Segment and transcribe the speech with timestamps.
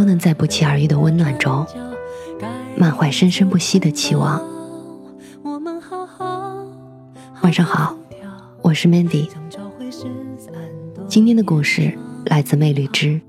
[0.00, 1.66] 都能在不期而遇的温暖中，
[2.74, 4.42] 满怀生生不息的期望。
[7.42, 7.94] 晚上好，
[8.62, 9.28] 我是 Mandy，
[11.06, 11.98] 今天的故事。
[12.24, 13.20] 来自魅力之。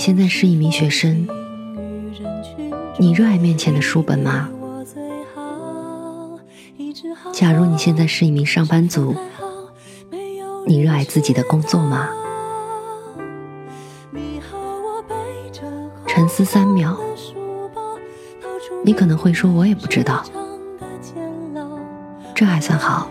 [0.00, 1.28] 现在是一名学生，
[2.96, 4.48] 你热爱面前的书本吗？
[7.34, 9.14] 假如你现在是一名上班族，
[10.66, 12.08] 你热爱自己的工作吗？
[16.06, 16.98] 沉思三秒，
[18.82, 20.24] 你可能会说：“我也不知道。”
[22.34, 23.10] 这还算好，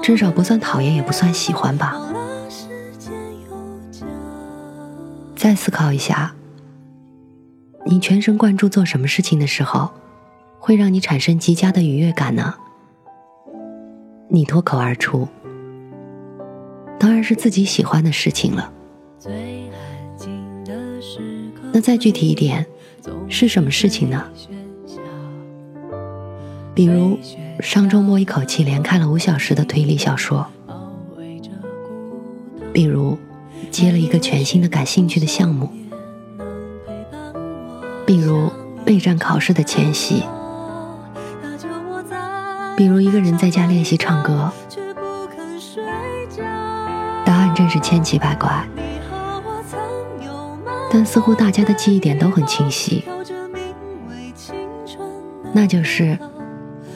[0.00, 2.00] 至少不算讨厌，也不算喜欢吧。
[5.38, 6.34] 再思考一下，
[7.86, 9.88] 你全神贯注做什么事情的时候，
[10.58, 12.56] 会让你产生极佳的愉悦感呢？
[14.28, 15.28] 你脱口而出，
[16.98, 18.72] 当然是自己喜欢的事情了。
[21.72, 22.66] 那再具体一点，
[23.28, 24.24] 是什么事情呢？
[26.74, 27.16] 比如
[27.60, 30.44] 上周末一口气连看了五小时的推理小说，
[32.72, 33.16] 比如
[33.70, 35.70] 接了一个全新的感兴趣的项目，
[38.06, 38.50] 比如
[38.84, 40.22] 备战考试的前夕，
[42.76, 44.50] 比如一个人在家练习唱歌，
[47.24, 48.66] 答案真是千奇百怪。
[50.90, 53.04] 但似乎大家的记忆点都很清晰，
[55.52, 56.18] 那就是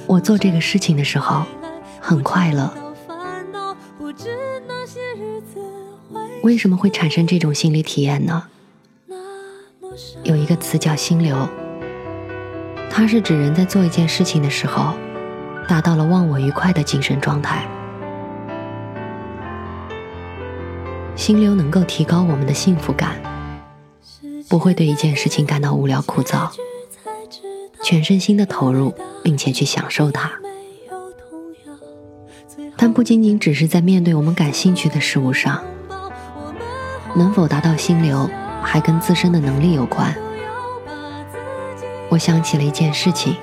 [0.06, 1.43] 我做这个事情的时候
[2.00, 2.73] 很快乐。
[6.43, 8.45] 为什么会产生这种心理体验呢？
[10.25, 11.49] 有一个词叫心流，
[12.91, 14.95] 它是指人在做一件事情的时候，
[15.69, 17.67] 达到了忘我愉快的精神状态。
[21.15, 23.21] 心流能够提高我们的幸福感。
[24.49, 26.51] 不会对一件事情感到无聊枯燥，
[27.83, 28.93] 全身心的投入，
[29.23, 30.31] 并且去享受它。
[32.77, 35.63] 但不仅仅只是在面对我们感兴趣的事物上，
[37.15, 38.28] 能否达到心流，
[38.62, 40.15] 还跟自身的能力有关。
[42.09, 43.37] 我想起了一件事情，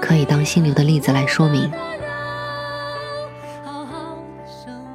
[0.00, 1.70] 可以当心流的例子来说明。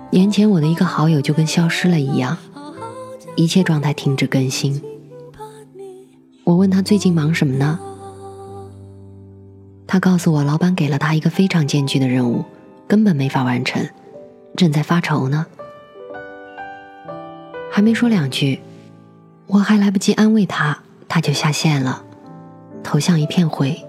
[0.09, 2.37] 年前我的一个好友就跟消失了一样，
[3.35, 4.81] 一切状态停止更新。
[6.45, 7.77] 我问他最近忙什么呢？
[9.85, 12.45] 他告诉我，老板给了他一个非常艰巨的任务，
[12.87, 13.85] 根本没法完成，
[14.55, 15.45] 正在发愁呢。
[17.77, 18.59] 还没说两句，
[19.45, 22.03] 我还来不及安慰他，他就下线了，
[22.83, 23.79] 头像一片灰。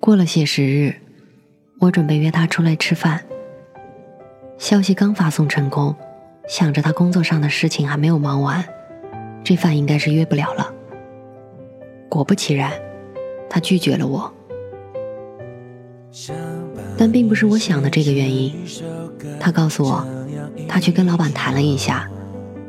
[0.00, 0.96] 过了些时日，
[1.78, 3.22] 我准备约他出来吃饭，
[4.58, 5.94] 消息刚发送成功，
[6.48, 8.64] 想着他工作上的事情还没有忙完。
[9.44, 10.74] 这饭应该是约不了了。
[12.08, 12.72] 果不其然，
[13.48, 14.34] 他拒绝了我。
[16.98, 18.52] 但并不是我想的这个原因。
[19.40, 20.04] 他告诉我，
[20.68, 22.10] 他去跟老板谈了一下，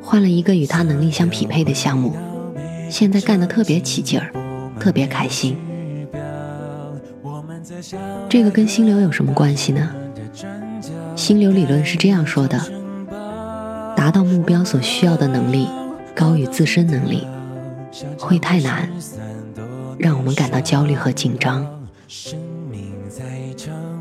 [0.02, 2.14] 换了一个与他能力相匹配的项目，
[2.90, 4.32] 现在干得特别起劲儿，
[4.80, 5.58] 特别开心。
[8.30, 9.90] 这个跟心流有什么关系呢？
[11.16, 12.58] 心流理论是这样说的：
[13.98, 15.68] 达到目标所需要的能力。
[16.16, 17.26] 高于自身能力
[18.18, 18.90] 会太难，
[19.98, 21.66] 让我们感到焦虑和紧张。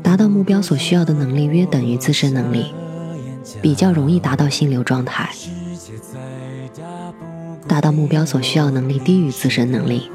[0.01, 2.73] 达到目标所需要的能力约等于自身能力，
[3.61, 5.29] 比较容易达到心流状态。
[7.67, 10.09] 达到目标所需要能力低于自身能力，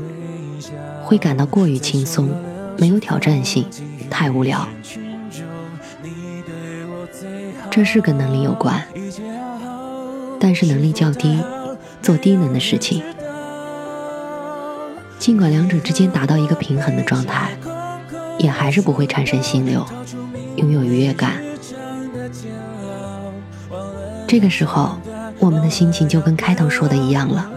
[1.05, 2.29] 会感到过于轻松，
[2.79, 3.67] 没有挑战性，
[4.11, 4.69] 太无聊。
[7.71, 8.83] 这是跟能力有关，
[10.39, 11.39] 但是能力较低。
[12.03, 13.03] 做低能的事情，
[15.19, 17.57] 尽管两者之间达到一个平衡的状态，
[18.39, 19.85] 也还是不会产生心流，
[20.57, 21.43] 拥有愉悦感。
[24.27, 24.97] 这个时候，
[25.39, 27.51] 我们的心情就跟开头说的一样了，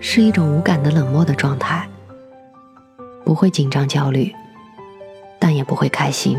[0.00, 1.88] 是一种无感的冷漠的状态，
[3.24, 4.32] 不会紧张焦虑，
[5.38, 6.38] 但也不会开心。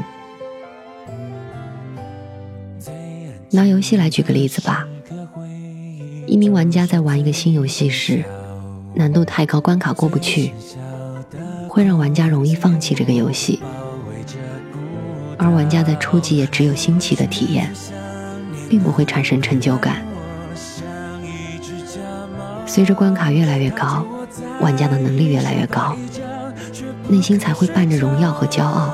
[3.51, 4.87] 拿游戏来举个例子吧，
[6.27, 8.23] 一名玩家在玩一个新游戏时，
[8.93, 10.53] 难度太高，关卡过不去，
[11.75, 13.61] 会让玩家容易放弃这个游戏，
[15.37, 17.69] 而玩家在初级也只有新奇的体验。
[18.67, 20.03] 并不会产生成就感。
[22.65, 24.05] 随着关卡越来越高，
[24.59, 25.95] 玩家的能力越来越高，
[27.07, 28.93] 内心才会伴着荣耀和骄傲。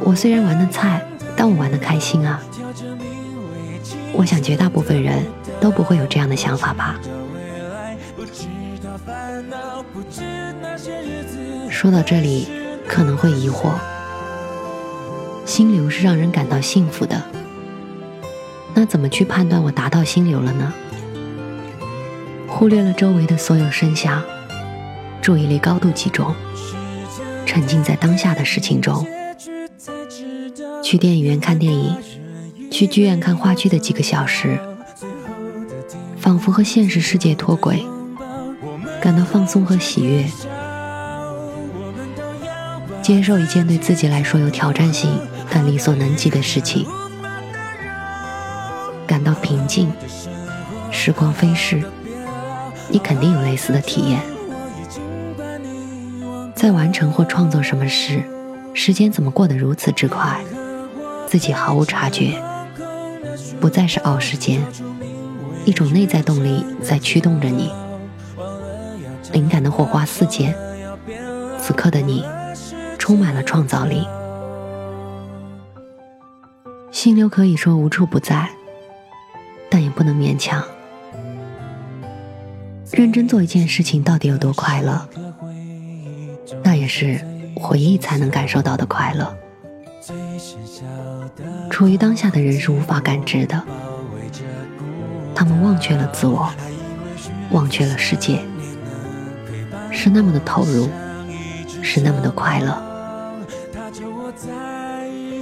[0.00, 2.40] 我虽然玩的菜，但我玩的开心啊！
[4.12, 5.24] 我想绝大部分人
[5.60, 6.98] 都不会有这样的想法吧。
[11.70, 12.48] 说到这里，
[12.88, 13.72] 可能会疑惑。
[15.44, 17.22] 心流是让人感到幸福的，
[18.74, 20.72] 那怎么去判断我达到心流了呢？
[22.48, 24.22] 忽略了周围的所有声响，
[25.22, 26.34] 注意力高度集中，
[27.44, 29.06] 沉浸在当下的事情中。
[30.82, 31.96] 去电影院看电影，
[32.70, 34.58] 去剧院看话剧的几个小时，
[36.16, 37.84] 仿佛和现实世界脱轨，
[39.06, 40.24] 感到放松和喜悦。
[43.00, 45.08] 接受一件对自己来说有挑战性
[45.48, 46.84] 但力所能及的事情，
[49.06, 49.92] 感到平静。
[50.90, 51.80] 时光飞逝，
[52.88, 54.20] 你肯定有类似的体验。
[56.56, 58.24] 在完成或创作什么事，
[58.74, 60.40] 时间怎么过得如此之快，
[61.28, 62.42] 自己毫无察觉。
[63.60, 64.60] 不再是熬时间，
[65.64, 67.70] 一种内在动力在驱动着你。
[69.32, 70.54] 灵感的火花四溅，
[71.58, 72.24] 此刻的你。
[72.98, 74.04] 充满了创造力，
[76.90, 78.50] 心流可以说无处不在，
[79.70, 80.60] 但也不能勉强。
[82.90, 85.08] 认真做一件事情到底有多快乐？
[86.64, 87.20] 那也是
[87.54, 89.36] 回忆才能感受到的快乐。
[91.70, 93.62] 处于当下的人是无法感知的，
[95.32, 96.52] 他们忘却了自我，
[97.52, 98.42] 忘却了世界，
[99.96, 100.88] 是那么的投入，
[101.82, 102.76] 是那么的快乐。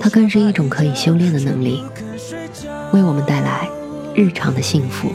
[0.01, 1.83] 它更是一种可以修炼的能力，
[2.93, 3.69] 为我们带来
[4.15, 5.11] 日常的幸福。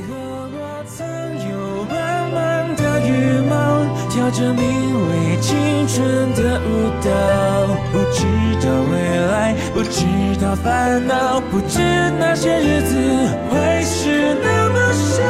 [4.12, 4.64] 跳着名
[5.08, 5.98] 为青春
[6.36, 7.10] 的舞蹈，
[7.92, 8.26] 不知
[8.62, 8.94] 道未
[9.28, 10.06] 来，不知
[10.42, 11.80] 道烦恼，不知
[12.20, 12.94] 那些日子
[13.50, 15.24] 会是那么少。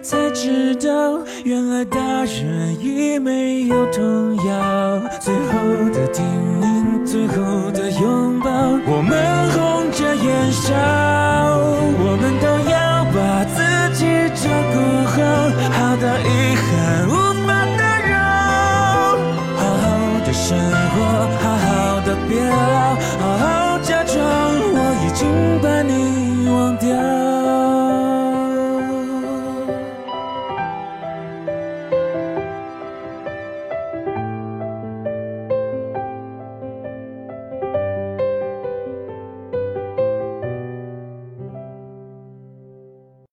[0.00, 6.24] 才知道原来大人已没有童谣，最后的叮
[6.60, 8.48] 咛，最后的拥抱，
[8.86, 10.72] 我们红着眼笑，